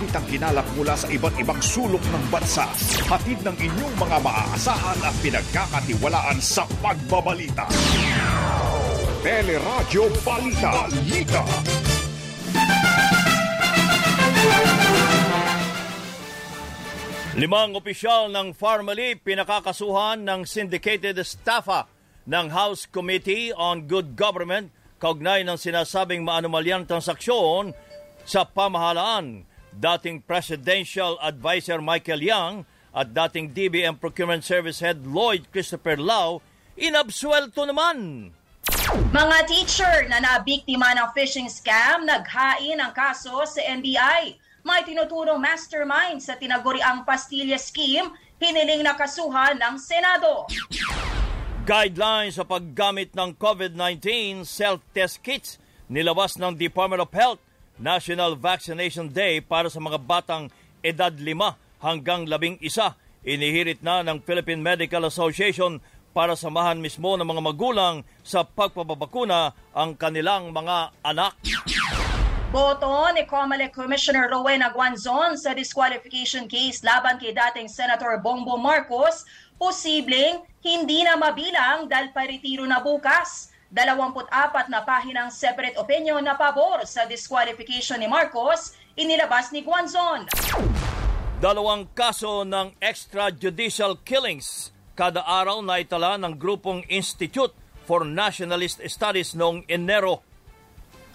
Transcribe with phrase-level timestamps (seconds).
[0.00, 2.64] balitang kinalap mula sa iba't ibang sulok ng bansa.
[3.04, 7.68] Hatid ng inyong mga maaasahan at pinagkakatiwalaan sa pagbabalita.
[9.20, 10.88] Teleradyo Balita.
[10.88, 11.42] Balita.
[17.36, 21.84] Limang opisyal ng Farmally pinakakasuhan ng syndicated staffa
[22.24, 27.76] ng House Committee on Good Government kaugnay ng sinasabing maanumalyang transaksyon
[28.24, 29.49] sa pamahalaan.
[29.70, 32.54] Dating Presidential Advisor Michael Young
[32.90, 36.42] at dating DBM Procurement Service Head Lloyd Christopher Lau
[36.74, 38.30] inabsuelto naman.
[39.14, 44.34] Mga teacher na nabiktima ng phishing scam naghain ang kaso sa NBI.
[44.60, 50.44] May tinuturong mastermind sa tinaguriang Pastilla Scheme, hiniling na kasuhan ng Senado.
[51.64, 55.56] Guidelines sa paggamit ng COVID-19 self-test kits
[55.88, 57.40] nilabas ng Department of Health
[57.80, 60.52] National Vaccination Day para sa mga batang
[60.84, 62.60] edad 5 hanggang 11.
[63.24, 65.80] Inihirit na ng Philippine Medical Association
[66.12, 71.36] para samahan mismo ng mga magulang sa pagpapabakuna ang kanilang mga anak.
[72.50, 79.22] Boto ni COMELEC Commissioner Rowena Guanzon sa disqualification case laban kay dating Senator Bongbong Marcos,
[79.54, 83.49] posibleng hindi na mabilang dahil paritiro na bukas.
[83.70, 90.26] 24 na pahinang separate opinion na pabor sa disqualification ni Marcos, inilabas ni Guanzon.
[91.40, 97.54] Dalawang kaso ng extrajudicial killings kada araw na itala ng grupong Institute
[97.88, 100.20] for Nationalist Studies noong Enero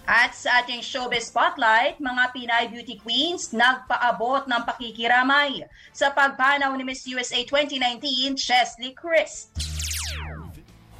[0.06, 6.86] at sa ating showbiz spotlight, mga Pinay beauty queens nagpaabot ng pakikiramay sa pagpanaw ni
[6.86, 9.65] Miss USA 2019, Chesley Christ.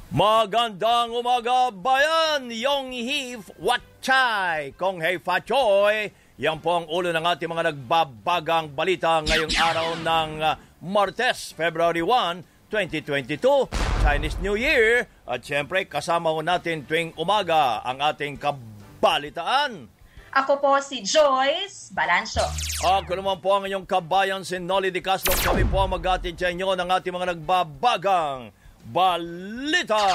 [0.07, 6.15] Magandang umaga bayan, Yong Heave Watchay, Kong Hei Fa Choy.
[6.39, 11.99] Yan po ang ulo ng ating mga nagbabagang balita ngayong araw ng uh, Martes, February
[11.99, 12.39] 1,
[12.71, 13.67] 2022,
[13.99, 15.11] Chinese New Year.
[15.27, 18.55] At syempre, kasama ho natin tuwing umaga ang ating kab
[19.03, 19.91] balitaan.
[20.31, 22.47] Ako po si Joyce Balancho.
[22.79, 25.35] Ako naman po ang inyong kabayan si Nolly Di Castro.
[25.35, 28.55] Kami po ang mag-atid sa inyo ng ating mga nagbabagang
[28.87, 30.05] balita.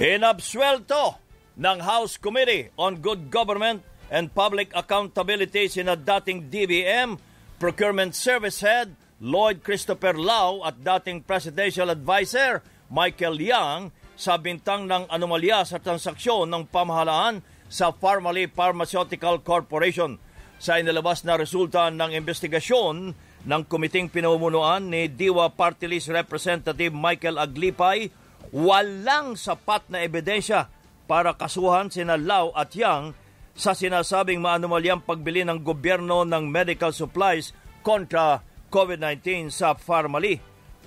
[0.00, 1.20] Inabswelto
[1.60, 7.20] ng House Committee on Good Government and Public Accountability sina dating DBM
[7.60, 15.06] Procurement Service Head Lloyd Christopher Lau at dating Presidential Advisor Michael Yang sa bintang ng
[15.06, 20.20] anomalya sa transaksyon ng pamahalaan sa Pharmaly Pharmaceutical Corporation.
[20.62, 27.42] Sa inilabas na resulta ng investigasyon ng komiting pinamumunuan ni Diwa Party List Representative Michael
[27.42, 28.14] Aglipay,
[28.54, 30.70] walang sapat na ebidensya
[31.10, 33.18] para kasuhan sina Lau at Yang
[33.58, 37.50] sa sinasabing maanumalyang pagbili ng gobyerno ng medical supplies
[37.82, 38.38] kontra
[38.70, 40.38] COVID-19 sa Pharmaly.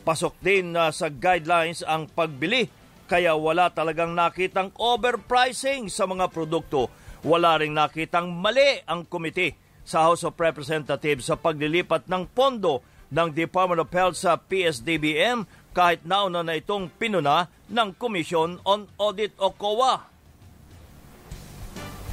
[0.07, 2.71] Pasok din uh, sa guidelines ang pagbili
[3.11, 6.87] kaya wala talagang nakitang overpricing sa mga produkto.
[7.27, 12.81] Wala ring nakitang mali ang komite sa House of Representatives sa paglilipat ng pondo
[13.13, 19.37] ng Department of Health sa PSDBM kahit nauna na itong pinuna ng Commission on Audit
[19.37, 20.01] o COA.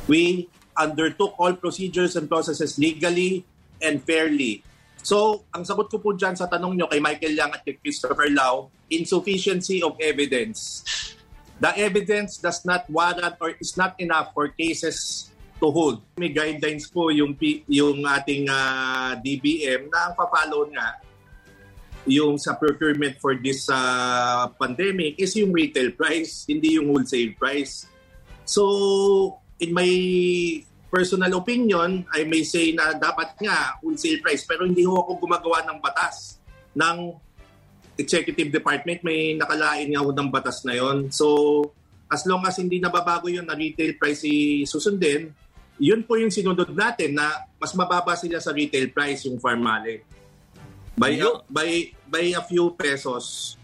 [0.07, 3.49] We undertook all procedures and processes legally
[3.81, 4.63] and fairly
[5.03, 8.31] So, ang sagot ko po dyan sa tanong nyo kay Michael Yang at kay Christopher
[8.31, 10.87] Lau, insufficiency of evidence.
[11.59, 15.31] The evidence does not warrant or is not enough for cases
[15.63, 16.03] to hold.
[16.19, 17.39] May guidelines po yung,
[17.71, 20.99] yung ating uh, ah, DBM na ang papalo nga
[22.03, 27.87] yung sa procurement for this uh, pandemic is yung retail price, hindi yung wholesale price.
[28.43, 29.87] So, in my
[30.91, 35.63] personal opinion, I may say na dapat nga wholesale price pero hindi ho ako gumagawa
[35.71, 36.43] ng batas
[36.75, 37.17] ng
[37.97, 41.09] executive department may nakalain nga ho ng batas na yon.
[41.09, 41.65] So
[42.13, 44.27] as long as hindi nababago yun na retail price
[44.69, 45.33] susundin,
[45.83, 49.99] yun po yung sinunod natin na mas mababa sila sa retail price yung farm mali.
[50.95, 53.59] By, a, by, by a few pesos.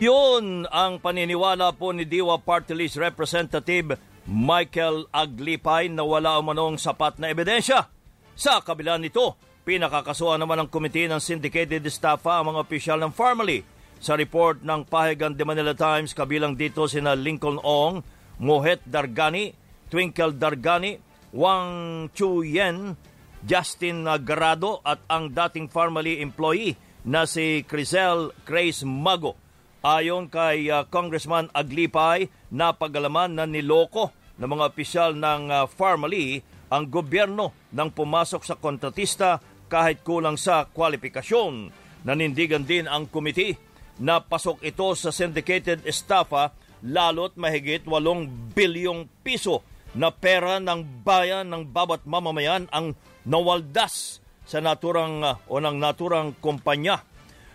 [0.00, 7.20] Yun ang paniniwala po ni Diwa Party List Representative Michael Aglipay na wala umanong sapat
[7.20, 7.92] na ebidensya.
[8.32, 9.36] Sa kabila nito,
[9.68, 13.60] pinakakasuhan naman ng komite ng syndicated staff ang mga opisyal ng Farmally.
[14.00, 18.00] Sa report ng Pahigan de Manila Times, kabilang dito sina Lincoln Ong,
[18.40, 20.98] Mohet Dargani, Twinkle Dargani,
[21.34, 22.96] Wang Chu Yen,
[23.44, 29.36] Justin Garado at ang dating Farmally employee na si Crisel Grace Mago.
[29.84, 36.40] Ayon kay uh, Congressman Aglipay, napagalaman na niloko ng mga opisyal ng uh, Farmally
[36.72, 39.36] ang gobyerno nang pumasok sa kontratista
[39.68, 41.68] kahit kulang sa kwalifikasyon.
[42.08, 43.60] Nanindigan din ang komite
[44.00, 51.46] na pasok ito sa syndicated estafa lalo't mahigit 8 bilyong piso na pera ng bayan
[51.50, 57.00] ng bawat mamamayan ang nawaldas sa naturang uh, o ng naturang kumpanya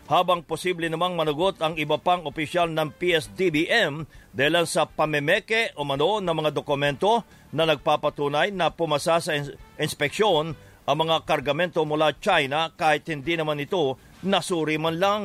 [0.10, 6.18] habang posible namang managot ang iba pang opisyal ng PSDBM dahil sa pamemeke o mano
[6.18, 7.22] ng mga dokumento
[7.54, 9.38] na nagpapatunay na pumasa sa
[9.78, 10.58] inspeksyon
[10.90, 15.24] ang mga kargamento mula China kahit hindi naman ito nasuri man lang.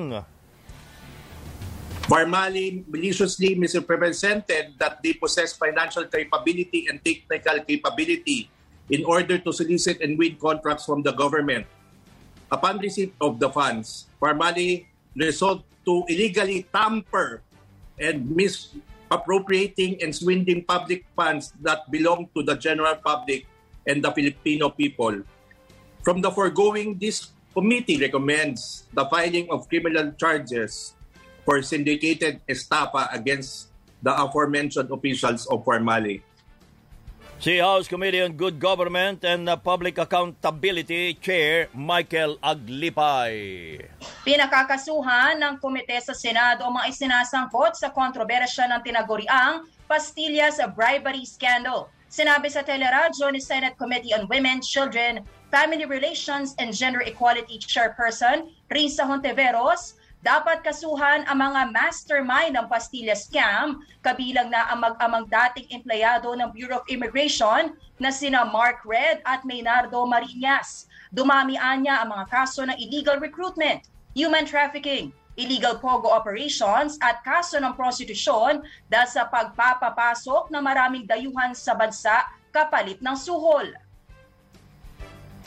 [2.05, 8.53] Formally, maliciously misrepresented that they possess financial capability and technical capability
[8.93, 11.65] in order to solicit and win contracts from the government.
[12.53, 14.87] Upon receipt of the funds, formally
[15.17, 17.41] resort to illegally tamper
[17.97, 23.49] and misappropriating and swindling public funds that belong to the general public
[23.89, 25.25] and the Filipino people.
[26.05, 30.93] From the foregoing, this committee recommends the filing of criminal charges
[31.45, 33.71] for syndicated estafa against
[34.01, 36.21] the aforementioned officials of Formali.
[37.45, 43.85] Si House Committee on Good Government and Public Accountability Chair Michael Aglipay.
[44.25, 51.91] Pinakakasuhan ng komite sa Senado ang mga isinasangkot sa kontrobersya ng tinaguriang Pastillas Bribery Scandal.
[52.09, 58.55] Sinabi sa teleradyo ni Senate Committee on Women, Children, Family Relations and Gender Equality Chairperson
[58.71, 65.69] Risa Honteveros dapat kasuhan ang mga mastermind ng Pastilla scam, kabilang na ang mag-amang dating
[65.69, 70.89] empleyado ng Bureau of Immigration na sina Mark Red at Maynardo Marinas.
[71.13, 73.85] Dumami anya ang mga kaso ng illegal recruitment,
[74.17, 81.53] human trafficking, illegal pogo operations at kaso ng prostitusyon dahil sa pagpapapasok ng maraming dayuhan
[81.53, 83.69] sa bansa kapalit ng suhol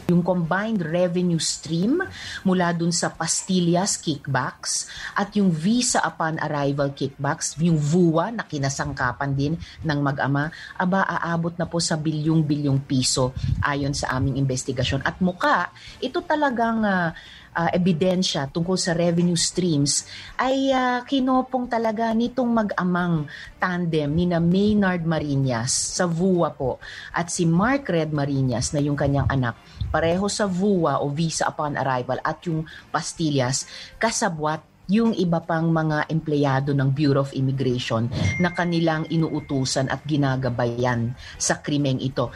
[0.08, 2.00] yung combined revenue stream
[2.48, 4.88] mula dun sa pastillas kickbacks
[5.20, 10.48] at yung visa upon arrival kickbacks, yung VUA na kinasangkapan din ng mag-ama,
[10.80, 15.04] aba aabot na po sa bilyong-bilyong piso ayon sa aming investigasyon.
[15.04, 17.12] At muka, ito talagang uh,
[17.58, 20.06] uh, ebidensya tungkol sa revenue streams
[20.38, 23.26] ay uh, kinopong talaga nitong mag-amang
[23.58, 26.78] tandem ni na Maynard Marinas sa VUA po
[27.10, 29.58] at si Mark Red Marinas na yung kanyang anak
[29.90, 33.68] pareho sa VUA o Visa Upon Arrival at yung pastillas
[33.98, 38.08] kasabwat yung iba pang mga empleyado ng Bureau of Immigration
[38.40, 42.32] na kanilang inuutusan at ginagabayan sa krimeng ito.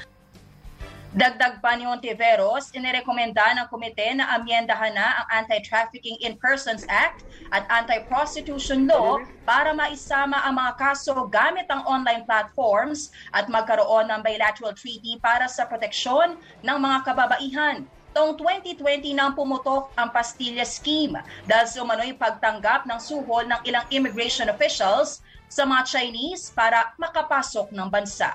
[1.11, 7.27] Dagdag pa ni Ontiveros, inirekomenda ng komite na amyendahan na ang Anti-Trafficking in Persons Act
[7.51, 14.23] at Anti-Prostitution Law para maisama ang mga kaso gamit ang online platforms at magkaroon ng
[14.23, 17.83] bilateral treaty para sa proteksyon ng mga kababaihan.
[18.15, 24.47] Taong 2020 nang pumutok ang Pastilla Scheme dahil sumano'y pagtanggap ng suhol ng ilang immigration
[24.47, 25.19] officials
[25.51, 28.31] sa mga Chinese para makapasok ng bansa.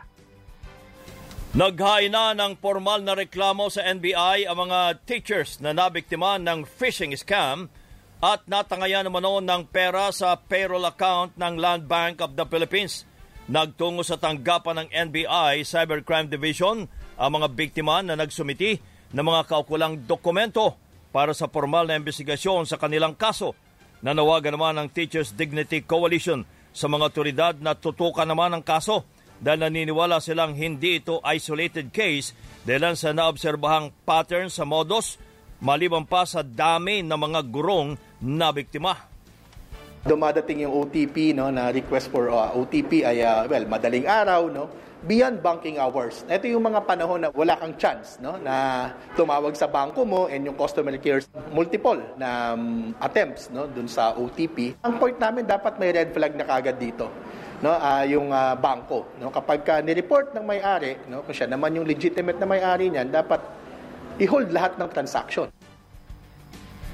[1.56, 7.16] Naghain na ng formal na reklamo sa NBI ang mga teachers na nabiktima ng phishing
[7.16, 7.72] scam
[8.20, 13.08] at natangayan naman noon ng pera sa payroll account ng Land Bank of the Philippines.
[13.48, 16.84] Nagtungo sa tanggapan ng NBI Cybercrime Division
[17.16, 18.76] ang mga biktima na nagsumiti
[19.16, 20.76] ng mga kaukulang dokumento
[21.08, 23.56] para sa formal na investigasyon sa kanilang kaso.
[24.04, 26.44] Nanawagan naman ng Teachers Dignity Coalition
[26.76, 32.32] sa mga otoridad na tutukan naman ang kaso dahil naniniwala silang hindi ito isolated case
[32.64, 35.20] dahil sa naobserbahang pattern sa modus
[35.60, 38.96] maliban pa sa dami ng mga gurong na biktima.
[40.06, 44.70] Dumadating yung OTP no na request for uh, OTP ay uh, well madaling araw no
[45.06, 46.22] beyond banking hours.
[46.30, 48.86] Ito yung mga panahon na wala kang chance no na
[49.18, 54.14] tumawag sa bangko mo and yung customer care multiple na um, attempts no dun sa
[54.14, 54.78] OTP.
[54.86, 57.10] Ang point namin dapat may red flag na kagad dito
[57.64, 61.72] no uh, yung uh, bangko no kapag ka ni-report ng may-ari no kung siya naman
[61.76, 63.40] yung legitimate na may-ari niyan dapat
[64.20, 65.48] i-hold lahat ng transaction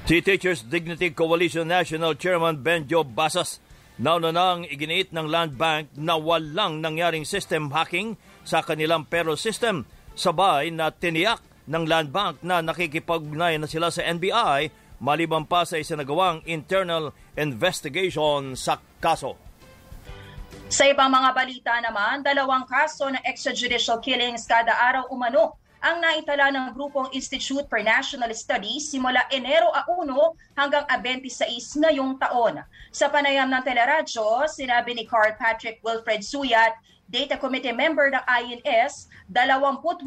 [0.03, 3.63] Si Teachers Dignity Coalition National Chairman Benjo Basas
[3.95, 9.87] nauna nang iginiit ng Land Bank na walang nangyaring system hacking sa kanilang payroll system
[10.11, 11.39] sabay na tiniyak
[11.71, 18.55] ng Land Bank na nakikipag-ugnayan na sila sa NBI maliban pa sa isinagawang internal investigation
[18.55, 19.42] sa kaso.
[20.73, 26.47] Sa ibang mga balita naman, dalawang kaso ng extrajudicial killings kada araw umano ang naitala
[26.47, 30.07] ng grupong Institute for National Studies simula Enero 1
[30.55, 32.63] hanggang 26 ngayong taon.
[32.95, 36.79] Sa panayam ng teleradyo, sinabi ni Carl Patrick Wilfred Suyat,
[37.11, 39.99] Data Committee member ng INS, 28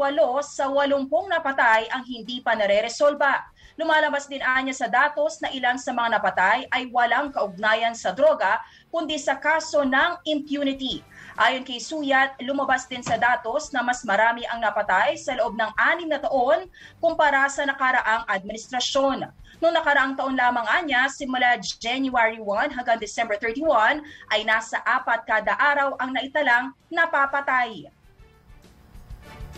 [0.43, 3.45] sa 80 napatay ang hindi pa nare-resolba.
[3.77, 8.65] Lumalabas din anya sa datos na ilan sa mga napatay ay walang kaugnayan sa droga
[8.91, 11.03] kundi sa kaso ng impunity.
[11.37, 15.69] Ayon kay Suyat, lumabas din sa datos na mas marami ang napatay sa loob ng
[15.77, 16.65] anim na taon
[16.97, 19.29] kumpara sa nakaraang administrasyon.
[19.61, 24.01] Noong nakaraang taon lamang anya, simula January 1 hanggang December 31,
[24.33, 27.89] ay nasa apat kada araw ang naitalang napapatay.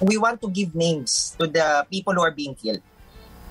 [0.03, 2.83] We want to give names to the people who are being killed.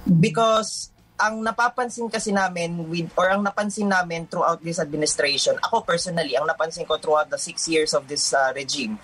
[0.07, 6.37] Because ang napapansin kasi namin with or ang napansin namin throughout this administration, ako personally,
[6.37, 9.01] ang napansin ko throughout the six years of this uh, regime,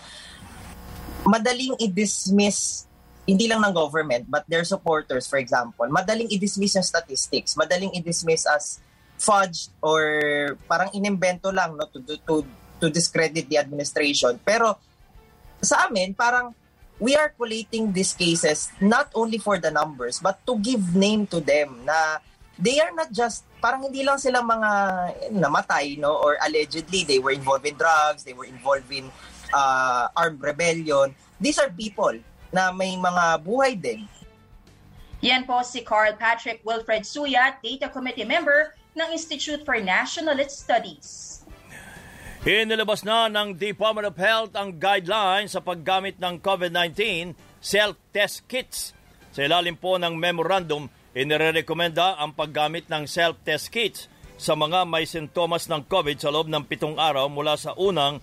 [1.26, 2.86] madaling i-dismiss
[3.24, 8.46] hindi lang ng government but their supporters for example, madaling i-dismiss yung statistics, madaling i-dismiss
[8.46, 8.78] as
[9.18, 10.04] fudge or
[10.68, 12.44] parang inimbento lang no to, to
[12.78, 14.38] to discredit the administration.
[14.44, 14.76] Pero
[15.64, 16.52] sa amin parang
[17.04, 21.44] we are collating these cases not only for the numbers but to give name to
[21.44, 22.24] them na
[22.56, 24.72] they are not just parang hindi lang sila mga
[25.36, 26.16] namatay no?
[26.16, 29.12] Or allegedly they were involved in drugs they were involved in
[29.52, 31.12] uh, armed rebellion.
[31.44, 32.16] These are people
[32.56, 34.08] na may mga buhay din.
[35.20, 41.33] Yan po si Carl Patrick Wilfred Suyat, Data Committee Member ng Institute for National Studies.
[42.44, 47.32] Inilabas na ng Department of Health ang guidelines sa paggamit ng COVID-19
[47.64, 48.92] self-test kits.
[49.32, 55.72] Sa ilalim po ng memorandum, inirekomenda ang paggamit ng self-test kits sa mga may sintomas
[55.72, 58.20] ng COVID sa loob ng pitong araw mula sa unang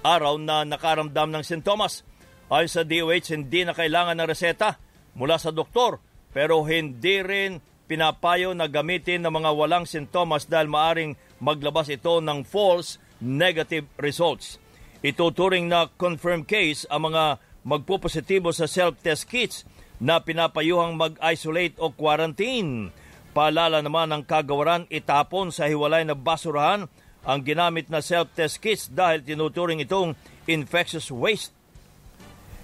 [0.00, 2.00] araw na nakaramdam ng sintomas.
[2.48, 4.80] Ayon sa DOH, hindi na kailangan ng reseta
[5.12, 6.00] mula sa doktor
[6.32, 11.12] pero hindi rin pinapayo na gamitin ng mga walang sintomas dahil maaring
[11.44, 14.56] maglabas ito ng false negative results.
[15.00, 19.56] Ituturing na confirmed case ang mga magpupositibo sa self-test kits
[20.00, 22.88] na pinapayuhang mag-isolate o quarantine.
[23.36, 26.88] Paalala naman ng kagawaran itapon sa hiwalay na basurahan
[27.20, 30.16] ang ginamit na self-test kits dahil tinuturing itong
[30.48, 31.52] infectious waste.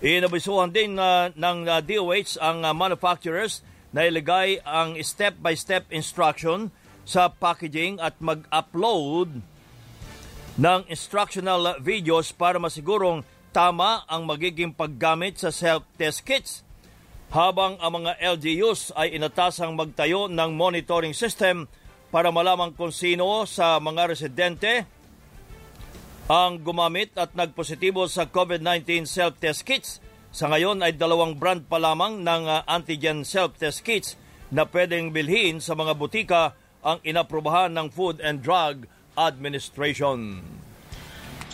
[0.00, 3.64] Inabisuhan din uh, ng uh, DOH ang uh, manufacturers
[3.96, 6.68] na ilagay ang step-by-step instruction
[7.06, 9.40] sa packaging at mag-upload
[10.56, 13.20] ng instructional videos para masigurong
[13.52, 16.52] tama ang magiging paggamit sa self-test kits
[17.28, 21.68] habang ang mga LGUs ay inatasang magtayo ng monitoring system
[22.08, 24.88] para malaman kung sino sa mga residente
[26.26, 29.90] ang gumamit at nagpositibo sa COVID-19 self-test kits.
[30.34, 34.18] Sa ngayon ay dalawang brand pa lamang ng uh, antigen self-test kits
[34.50, 36.42] na pwedeng bilhin sa mga butika
[36.82, 38.86] ang inaprubahan ng Food and Drug
[39.16, 40.44] Administration.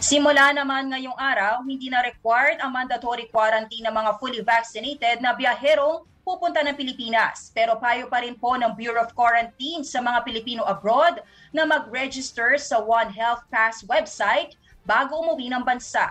[0.02, 5.30] Simula naman ngayong araw, hindi na required ang mandatory quarantine ng mga fully vaccinated na
[5.30, 7.54] biyaherong pupunta ng Pilipinas.
[7.54, 11.22] Pero payo pa rin po ng Bureau of Quarantine sa mga Pilipino abroad
[11.54, 16.10] na mag-register sa One Health Pass website bago umuwi ng bansa.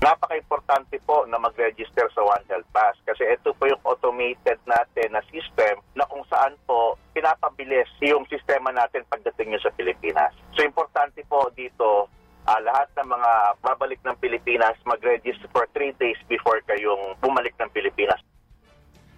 [0.00, 5.20] Napaka-importante po na mag-register sa One Health Pass kasi ito po yung automated natin na
[5.28, 10.32] system na kung saan po pinapabilis yung sistema natin pagdating nyo sa Pilipinas.
[10.56, 12.08] So importante po dito
[12.48, 13.30] uh, lahat ng mga
[13.60, 18.24] babalik ng Pilipinas mag-register for 3 days before kayong bumalik ng Pilipinas.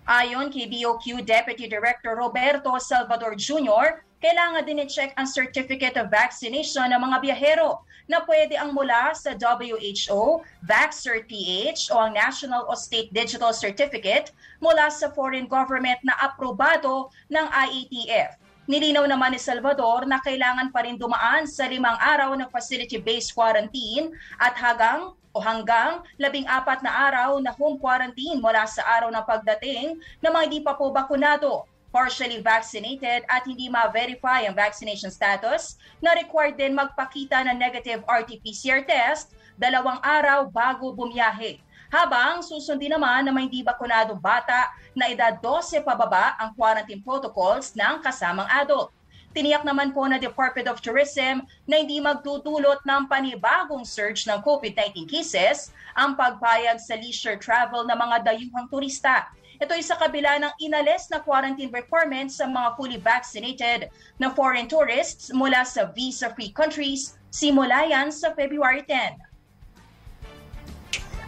[0.02, 6.94] Ayon kay BOQ Deputy Director Roberto Salvador Jr., kailangan din i-check ang Certificate of Vaccination
[6.94, 13.10] ng mga biyahero na pwede ang mula sa WHO, VaxCert-PH o ang National o State
[13.10, 14.30] Digital Certificate
[14.62, 18.38] mula sa foreign government na aprobado ng IATF.
[18.70, 24.14] Nilinaw naman ni Salvador na kailangan pa rin dumaan sa limang araw ng facility-based quarantine
[24.38, 29.24] at hanggang o hanggang labing apat na araw na home quarantine mula sa araw ng
[29.24, 35.76] pagdating ng mga hindi pa po bakunado, partially vaccinated at hindi ma-verify ang vaccination status
[36.00, 41.60] na required din magpakita ng negative RT-PCR test dalawang araw bago bumiyahe.
[41.92, 47.76] Habang susundin naman na may hindi bakunadong bata na edad 12 pababa ang quarantine protocols
[47.76, 48.88] ng kasamang adult.
[49.32, 55.08] Tiniyak naman po na Department of Tourism na hindi magtutulot ng panibagong surge ng COVID-19
[55.08, 59.32] cases ang pagpayag sa leisure travel ng mga dayuhang turista.
[59.62, 64.66] Ito ay sa kabila ng inalis na quarantine requirements sa mga fully vaccinated na foreign
[64.66, 69.14] tourists mula sa visa-free countries simula yan sa February 10.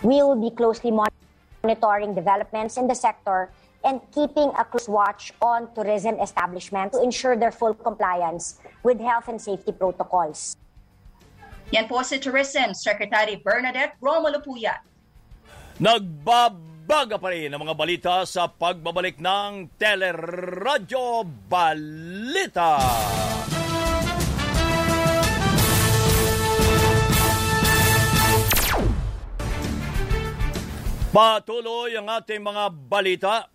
[0.02, 1.14] We will be closely monitoring
[1.64, 3.48] monitoring developments in the sector
[3.88, 9.32] and keeping a close watch on tourism establishments to ensure their full compliance with health
[9.32, 10.60] and safety protocols.
[11.72, 14.84] Yan po si Tourism Secretary Bernadette Romulo Puya.
[16.84, 22.76] Nagbabaga pa rin ang mga balita sa pagbabalik ng Teleradyo Balita.
[31.08, 33.48] Patuloy ang ating mga balita.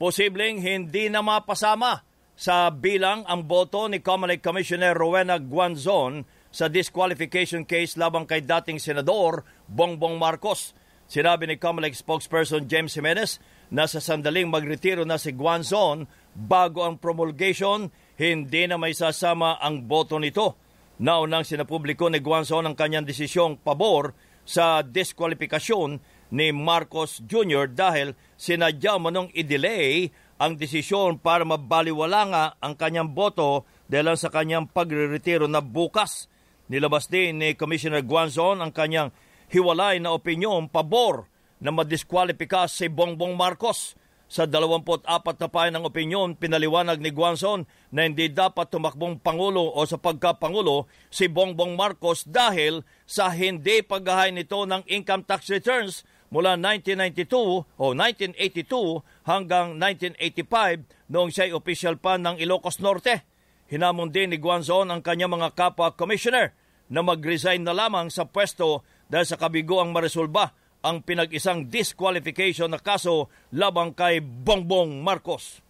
[0.00, 2.00] Posibleng hindi na mapasama
[2.32, 8.80] sa bilang ang boto ni Comelec Commissioner Rowena Guanzon sa disqualification case labang kay dating
[8.80, 10.79] Senador Bongbong Marcos.
[11.10, 13.42] Sinabi ni Comelec spokesperson James Jimenez
[13.74, 16.06] na sa sandaling magretiro na si Guanzon
[16.38, 20.54] bago ang promulgation, hindi na may sasama ang boto nito.
[21.02, 24.14] Naunang sinapubliko ni Guanzon ang kanyang desisyong pabor
[24.46, 25.98] sa diskwalifikasyon
[26.30, 27.66] ni Marcos Jr.
[27.66, 34.70] dahil sinadya manong i-delay ang desisyon para mabaliwala nga ang kanyang boto dahil sa kanyang
[34.70, 36.30] pagre-retiro na bukas.
[36.70, 39.10] Nilabas din ni Commissioner Guanzon ang kanyang
[39.50, 41.26] hiwalay na opinyon pabor
[41.58, 43.98] na madiskwalipika si Bongbong Marcos.
[44.30, 45.10] Sa 24
[45.42, 50.86] na payan ng opinyon, pinaliwanag ni Guanzon na hindi dapat tumakbong Pangulo o sa pagkapangulo
[51.10, 57.84] si Bongbong Marcos dahil sa hindi paghahay nito ng income tax returns mula 1992 o
[57.90, 63.26] 1982 hanggang 1985 noong siya'y official pa ng Ilocos Norte.
[63.66, 66.54] Hinamon din ni Guanzon ang kanyang mga kapwa commissioner
[66.86, 72.80] na mag-resign na lamang sa pwesto dahil sa kabigo ang maresolba ang pinag-isang disqualification na
[72.80, 75.60] kaso labang kay Bongbong Marcos.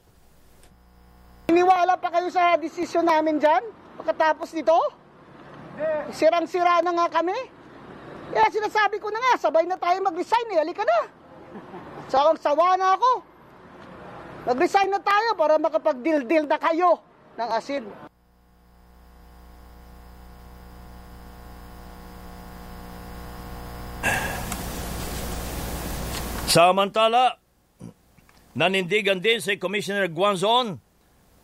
[1.51, 3.65] Iniwala pa kayo sa desisyon namin dyan
[3.99, 4.79] pagkatapos nito?
[6.15, 7.35] Sirang-sira na nga kami.
[8.31, 11.11] Kaya sinasabi ko na nga, sabay na tayo mag-resign eh, halika na.
[12.07, 13.11] Sakang sawa na ako.
[14.47, 17.03] Mag-resign na tayo para makapag-deal-deal na kayo
[17.35, 17.83] ng asin.
[26.51, 27.39] Samantala,
[28.59, 30.83] nanindigan din si Commissioner Guanzon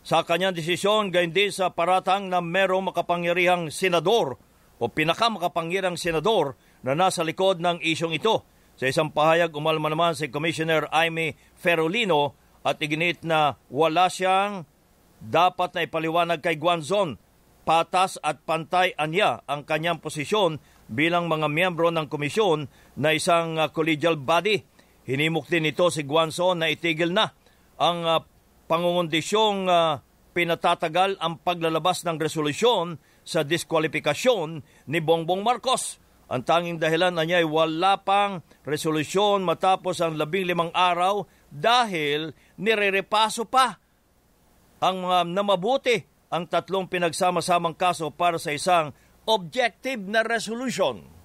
[0.02, 4.34] sa kanyang desisyon gayon din sa paratang na merong makapangyarihang senador
[4.82, 8.42] o pinakamakapangyarang senador na nasa likod ng isyong ito.
[8.74, 12.34] Sa isang pahayag, umalma naman si Commissioner Aimee Ferolino
[12.66, 14.66] at iginit na wala siyang
[15.22, 17.14] dapat na ipaliwanag kay Guanzon.
[17.62, 20.58] Patas at pantay anya ang kanyang posisyon
[20.90, 22.66] bilang mga miyembro ng komisyon
[22.98, 24.74] na isang uh, collegial body
[25.06, 27.30] Hinimok din ito si Guanzon na itigil na
[27.78, 28.20] ang uh,
[28.66, 30.02] pangungundisyong uh,
[30.34, 36.02] pinatatagal ang paglalabas ng resolusyon sa diskwalifikasyon ni Bongbong Marcos.
[36.26, 41.22] Ang tanging dahilan na niya ay wala pang resolusyon matapos ang labing limang araw
[41.54, 43.78] dahil nirerepaso pa
[44.82, 46.02] ang uh, namabuti
[46.34, 48.90] ang tatlong pinagsama-samang kaso para sa isang
[49.22, 51.15] objective na resolution.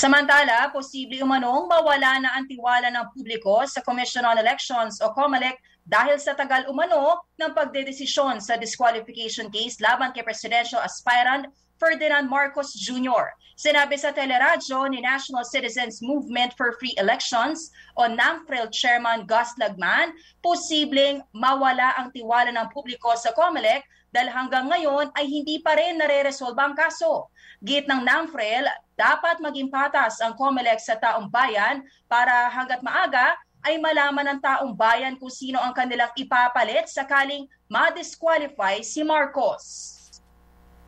[0.00, 5.60] Samantala, posible umanong mawala na ang tiwala ng publiko sa Commission on Elections o COMELEC
[5.84, 12.72] dahil sa tagal umano ng pagdedesisyon sa disqualification case laban kay presidential aspirant Ferdinand Marcos
[12.80, 13.36] Jr.
[13.60, 17.68] Sinabi sa teleradyo ni National Citizens Movement for Free Elections
[18.00, 23.84] o NAMFREL Chairman Gus Lagman, posibleng mawala ang tiwala ng publiko sa COMELEC
[24.16, 27.30] dahil hanggang ngayon ay hindi pa rin nare-resolve ang kaso.
[27.62, 28.66] Git ng NAMFREL,
[29.00, 33.32] dapat maging patas ang COMELEC sa taong bayan para hanggat maaga
[33.64, 39.96] ay malaman ng taong bayan kung sino ang kanilang ipapalit sakaling ma-disqualify si Marcos.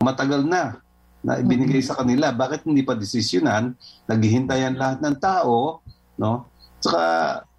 [0.05, 0.77] Matagal na
[1.23, 2.29] na ibinigay sa kanila.
[2.29, 3.73] Bakit hindi pa desisyonan?
[4.05, 5.79] Naghihintayan lahat ng tao,
[6.19, 6.51] no?
[6.83, 7.01] Saka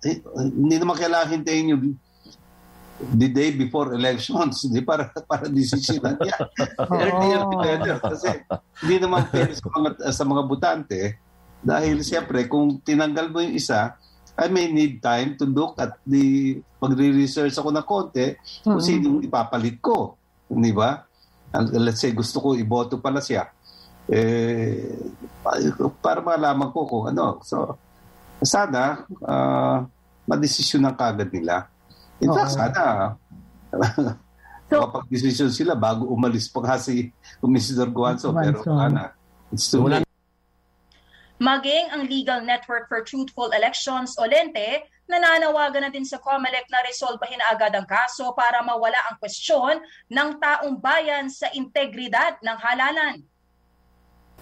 [0.05, 1.85] eh, hindi naman kailangan hintayin yung
[3.00, 6.14] the day before elections, di para para desisyonan.
[6.78, 8.02] Earlier oh.
[8.02, 8.30] kasi
[8.87, 11.00] hindi naman fair sa mga, sa mga butante
[11.64, 13.96] dahil siyempre kung tinanggal mo yung isa,
[14.37, 18.85] I may need time to look at the magre-research ako ng konti kung mm-hmm.
[18.85, 20.20] sino ipapalit ko.
[20.44, 21.00] Di ba?
[21.72, 23.48] Let's say gusto ko iboto pala siya.
[24.04, 24.92] Eh,
[26.04, 27.40] para malaman ko kung ano.
[27.46, 27.78] So,
[28.44, 29.87] sana uh,
[30.28, 31.72] madesisyon ng kagad nila
[32.22, 33.18] In fact, sana
[34.70, 37.11] so, makapag-decision sila bago umalis pa kasi
[37.42, 38.31] Commissioner Guanzo.
[38.31, 39.14] Pero sana,
[39.50, 40.07] it's too late.
[41.42, 46.81] Maging ang Legal Network for Truthful Elections o LENTE, nananawagan na din sa COMELEC na
[46.87, 53.16] resolbahin agad ang kaso para mawala ang kwestiyon ng taong bayan sa integridad ng halalan.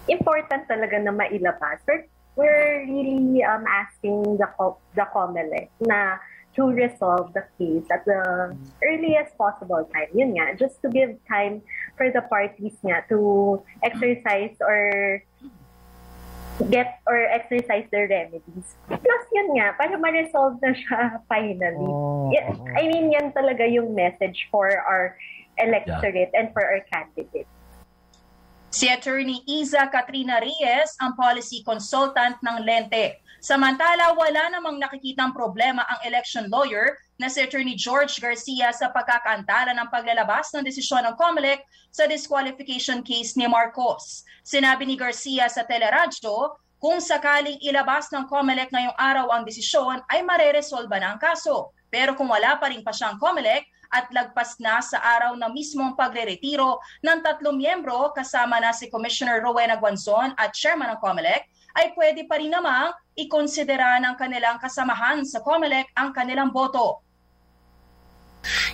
[0.05, 1.81] Important talaga na mailabas.
[2.35, 4.47] we're really um, asking the,
[4.95, 6.17] the COMELEC na
[6.55, 8.53] to resolve the case at the
[8.85, 10.09] earliest possible time.
[10.13, 11.61] Yun nga, just to give time
[11.97, 15.21] for the parties nga to exercise or
[16.69, 18.67] get or exercise their remedies.
[18.85, 20.99] Plus yun nga, para ma-resolve na siya
[21.31, 21.89] finally.
[21.89, 22.29] Oh,
[22.77, 25.17] I mean, yan talaga yung message for our
[25.57, 27.49] electorate and for our candidates.
[28.73, 33.21] Si Attorney Iza Katrina Reyes ang policy consultant ng Lente.
[33.43, 39.75] Samantala, wala namang nakikitang problema ang election lawyer na si Attorney George Garcia sa pagkakaantala
[39.75, 41.59] ng paglalabas ng desisyon ng COMELEC
[41.91, 44.23] sa disqualification case ni Marcos.
[44.47, 50.23] Sinabi ni Garcia sa teleradyo, kung sakaling ilabas ng COMELEC ngayong araw ang desisyon ay
[50.23, 51.75] mareresolba na ang kaso.
[51.91, 55.99] Pero kung wala pa rin pa siyang COMELEC at lagpas na sa araw na mismong
[55.99, 61.93] pagre-retiro ng tatlong miyembro kasama na si Commissioner Rowena Guanzon at Chairman ng COMELEC, ay
[61.97, 67.03] pwede pa rin namang ikonsidera ng kanilang kasamahan sa COMELEC ang kanilang boto.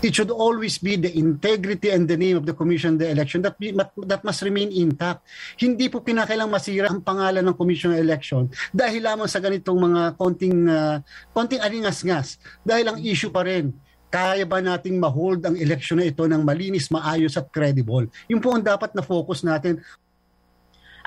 [0.02, 3.58] it should always be the integrity and the name of the commission the election that
[3.60, 5.24] be, that must remain intact.
[5.60, 10.66] Hindi po kinakailang masira ang pangalan ng commission election dahil lamang sa ganitong mga konting
[10.68, 10.98] uh,
[11.36, 12.40] konting alingas-ngas.
[12.64, 13.74] Dahil ang issue pa rin
[14.10, 18.10] kaya ba nating ma-hold ang election na ito ng malinis, maayos at credible?
[18.26, 19.86] Yun po ang dapat na focus natin.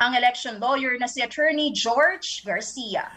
[0.00, 3.08] Ang election lawyer na si Attorney George Garcia.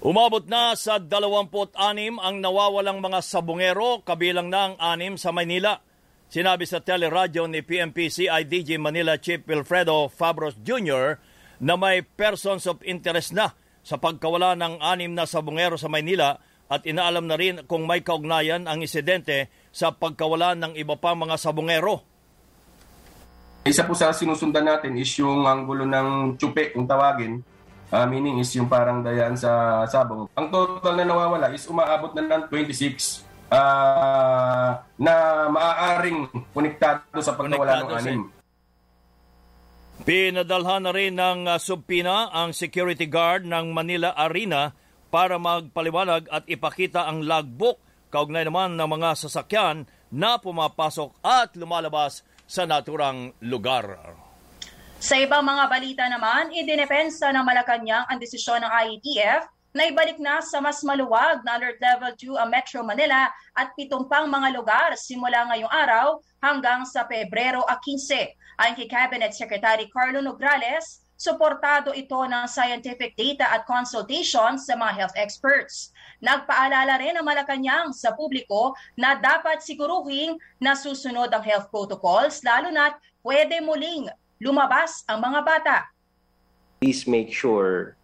[0.00, 1.76] Umabot na sa 26
[2.16, 5.84] ang nawawalang mga sabungero, kabilang na ang anim sa Maynila.
[6.30, 11.20] Sinabi sa teleradyo ni PMPC IDG Manila Chief Wilfredo Fabros Jr.
[11.60, 13.52] na may persons of interest na
[13.84, 16.38] sa pagkawala ng anim na sabungero sa Maynila
[16.70, 21.36] at inaalam na rin kung may kaugnayan ang insidente sa pagkawala ng iba pang mga
[21.36, 22.09] sabungero.
[23.60, 27.44] Isa po sa sinusundan natin is yung anggulo ng tsupe, kung tawagin.
[27.90, 30.30] Uh, meaning is yung parang dayaan sa sabong.
[30.38, 35.14] Ang total na nawawala is umaabot na ng 26 uh, na
[35.50, 38.22] maaaring konektado sa pagkawala ng anim.
[40.00, 44.72] Pinadalhan na rin ng uh, subpina ang security guard ng Manila Arena
[45.12, 52.26] para magpaliwanag at ipakita ang logbook kaugnay naman ng mga sasakyan na pumapasok at lumalabas
[52.50, 53.94] sa naturang lugar.
[55.00, 60.42] Sa ibang mga balita naman, idinepensa ng Malacanang ang desisyon ng IETF na ibalik na
[60.42, 64.98] sa mas maluwag na Alert Level 2 ang Metro Manila at pitong pang mga lugar
[64.98, 68.34] simula ngayong araw hanggang sa Pebrero 15.
[68.60, 74.92] Ayon kay Cabinet Secretary Carlo Nograles, suportado ito ng scientific data at consultation sa mga
[75.00, 75.94] health experts.
[76.20, 82.68] Nagpaalala rin ang Malacanang sa publiko na dapat siguruhin na susunod ang health protocols lalo
[82.68, 84.08] na't pwede muling
[84.40, 85.76] lumabas ang mga bata.
[86.80, 87.96] Please make sure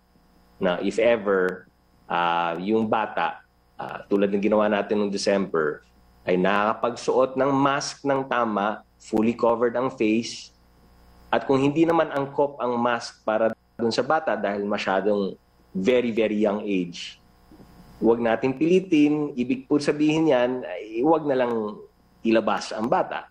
[0.56, 1.68] na if ever
[2.08, 3.44] uh, yung bata,
[3.76, 5.84] uh, tulad ng ginawa natin noong December,
[6.26, 10.50] ay nakakapagsuot ng mask ng tama, fully covered ang face,
[11.30, 15.36] at kung hindi naman angkop ang mask para dun sa bata dahil masyadong
[15.76, 17.20] very, very young age,
[18.00, 21.52] huwag natin pilitin, ibig po sabihin yan, ay huwag na lang
[22.20, 23.28] ilabas ang bata.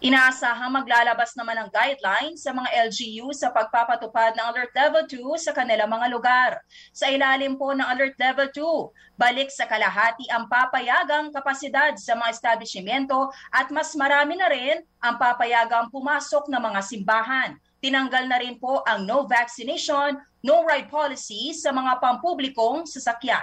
[0.00, 5.52] Inaasahang maglalabas naman ng guidelines sa mga LGU sa pagpapatupad ng Alert Level 2 sa
[5.52, 6.50] kanilang mga lugar.
[6.88, 12.32] Sa ilalim po ng Alert Level 2, balik sa kalahati ang papayagang kapasidad sa mga
[12.32, 17.60] establishmento at mas marami na rin ang papayagang pumasok ng mga simbahan.
[17.80, 23.40] Tinanggal na rin po ang no vaccination, no ride policy sa mga pampublikong sasakyan.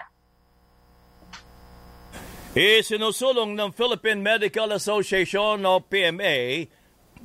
[2.58, 6.66] Isinusulong ng Philippine Medical Association o PMA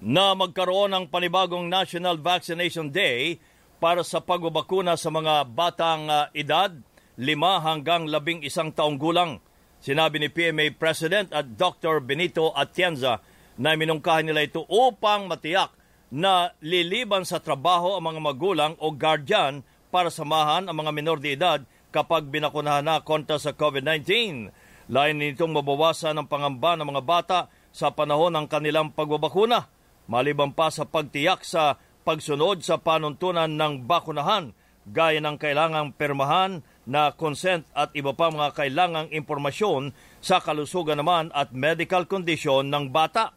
[0.00, 3.40] na magkaroon ng panibagong National Vaccination Day
[3.76, 6.72] para sa pagbabakuna sa mga batang uh, edad
[7.20, 7.28] 5
[7.64, 9.40] hanggang 11 taong gulang.
[9.82, 12.00] Sinabi ni PMA President at Dr.
[12.00, 13.20] Benito Atienza
[13.58, 15.74] na minungkahin nila ito upang matiyak
[16.12, 21.32] na liliban sa trabaho ang mga magulang o guardian para samahan ang mga minor de
[21.32, 24.52] edad kapag binakunahan na kontra sa COVID-19.
[24.92, 27.38] Lain nitong mabawasan ang pangamba ng mga bata
[27.72, 29.72] sa panahon ng kanilang pagbabakuna,
[30.04, 34.52] maliban pa sa pagtiyak sa pagsunod sa panuntunan ng bakunahan,
[34.84, 41.32] gaya ng kailangang permahan na consent at iba pa mga kailangang impormasyon sa kalusugan naman
[41.32, 43.32] at medical condition ng bata.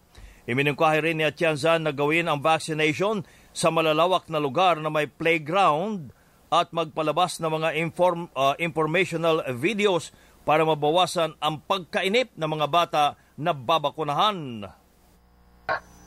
[0.46, 6.14] Iminungkahi rin ni Atienza na gawin ang vaccination sa malalawak na lugar na may playground
[6.54, 10.14] at magpalabas ng mga inform, uh, informational videos
[10.46, 13.04] para mabawasan ang pagkainip ng mga bata
[13.34, 14.70] na babakunahan.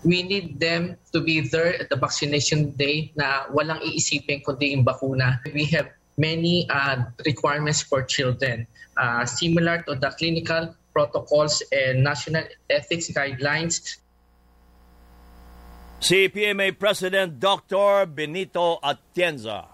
[0.05, 4.87] we need them to be there at the vaccination day na walang iisipin kundi yung
[4.87, 5.43] bakuna.
[5.51, 12.47] We have many uh, requirements for children, uh, similar to the clinical protocols and national
[12.71, 13.99] ethics guidelines.
[15.99, 18.07] Si PMA President Dr.
[18.07, 19.67] Benito Atienza.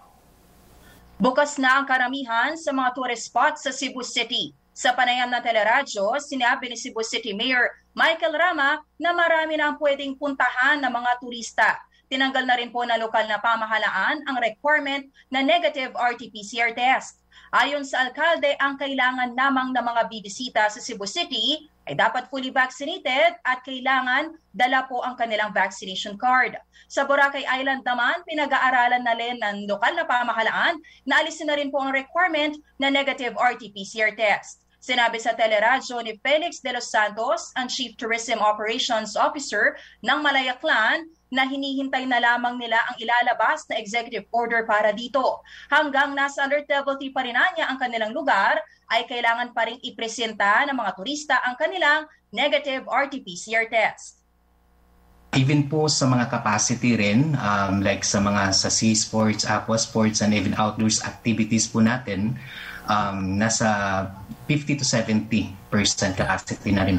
[1.21, 4.49] Bukas na ang karamihan sa mga tourist spots sa Cebu City.
[4.73, 9.77] Sa panayam ng teleradyo, sinabi ni Cebu City Mayor Michael Rama na marami na ang
[9.77, 11.77] pwedeng puntahan ng mga turista.
[12.09, 17.21] Tinanggal na rin po ng lokal na pamahalaan ang requirement na negative RT-PCR test.
[17.53, 22.49] Ayon sa alkalde, ang kailangan lamang ng mga bibisita sa Cebu City ay dapat fully
[22.49, 26.57] vaccinated at kailangan dala po ang kanilang vaccination card.
[26.89, 31.69] Sa Boracay Island naman, pinag-aaralan na rin ng lokal na pamahalaan na alisin na rin
[31.69, 34.65] po ang requirement na negative RT-PCR test.
[34.85, 39.73] Sinabi sa teleradyo ni Felix de los Santos, ang Chief Tourism Operations Officer
[40.05, 45.43] ng Malayaklan, na hinihintay na lamang nila ang ilalabas na executive order para dito.
[45.67, 49.81] Hanggang nasa alert level 3 pa rin niya ang kanilang lugar, ay kailangan pa rin
[49.83, 54.23] ipresenta ng mga turista ang kanilang negative RT-PCR test.
[55.35, 60.23] Even po sa mga capacity rin, um, like sa mga sa sea sports, aqua sports,
[60.23, 62.39] and even outdoors activities po natin,
[62.87, 64.07] um, nasa
[64.47, 65.51] 50 to 70%
[66.15, 66.97] capacity na rin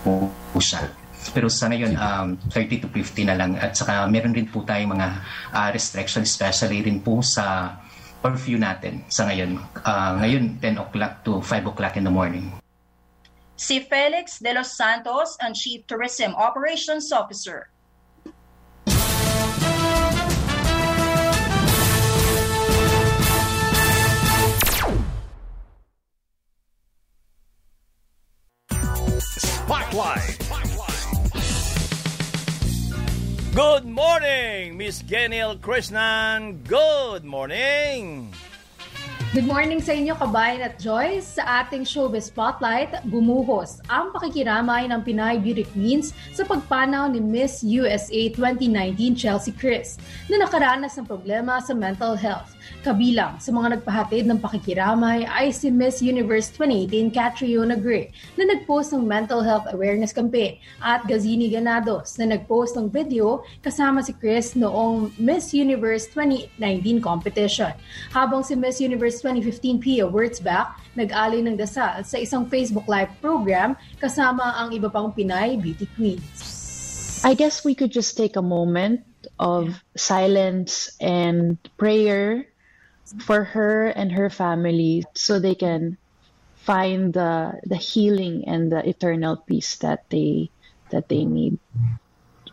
[0.00, 0.88] po siya.
[1.32, 3.54] Pero sa ngayon, um, 30 to 50 na lang.
[3.58, 5.08] At saka meron rin po tayong mga
[5.54, 7.76] uh, restrictions, especially rin po sa
[8.22, 9.60] curfew natin sa ngayon.
[9.86, 12.50] Uh, ngayon, 10 o'clock to 5 o'clock in the morning.
[13.56, 17.72] Si Felix de los Santos, ang Chief Tourism Operations Officer.
[29.66, 30.75] Spotlight.
[33.56, 36.62] Good morning, Miss Geniel Krishnan.
[36.68, 38.35] Good morning.
[39.36, 41.36] Good morning sa inyo, Kabayan at Joyce.
[41.36, 47.60] Sa ating showbiz spotlight, gumuhos ang pakikiramay ng Pinay Beauty Queens sa pagpanaw ni Miss
[47.60, 50.00] USA 2019 Chelsea Chris
[50.32, 52.56] na nakaranas ng problema sa mental health.
[52.80, 58.08] Kabilang sa mga nagpahatid ng pakikiramay ay si Miss Universe 2018 Catriona Gray
[58.40, 64.00] na nagpost ng mental health awareness campaign at Gazini Ganados na nagpost ng video kasama
[64.00, 67.76] si Chris noong Miss Universe 2019 competition.
[68.16, 73.74] Habang si Miss Universe 2015 Pia Wurtzbach nag-alay ng dasal sa isang Facebook Live program
[73.98, 76.54] kasama ang iba pang Pinay beauty queens.
[77.26, 79.02] I guess we could just take a moment
[79.42, 82.46] of silence and prayer
[83.26, 85.98] for her and her family so they can
[86.62, 90.54] find the the healing and the eternal peace that they
[90.94, 91.58] that they need.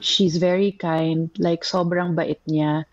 [0.01, 2.89] She's very kind, like sobrang bait niya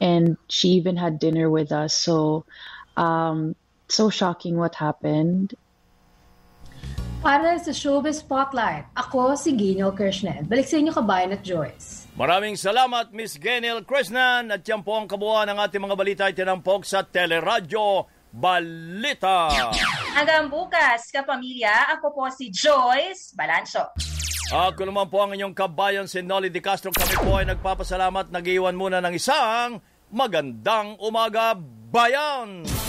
[0.00, 1.94] and she even had dinner with us.
[1.94, 2.46] So
[2.96, 3.54] um
[3.88, 5.54] so shocking what happened.
[7.24, 10.44] Para sa Showbiz Spotlight, ako si Gino Krishnan.
[10.44, 12.04] Balik sa inyo kabayan at Joyce.
[12.20, 14.52] Maraming salamat, Miss Geniel Krishnan.
[14.52, 19.48] At yan po ang kabuuan ng ating mga balita ay tinampok sa Teleradyo Balita.
[20.12, 23.88] Hanggang bukas, kapamilya, ako po si Joyce Balancho.
[24.52, 26.92] Ako naman po ang inyong kabayan si Nolly Di Castro.
[26.92, 28.28] Kami po ay nagpapasalamat.
[28.28, 29.80] Nag-iwan muna ng isang
[30.12, 31.56] magandang umaga,
[31.88, 32.83] bayan!